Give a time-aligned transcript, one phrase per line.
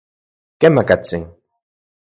[0.59, 1.23] Kemakatsin.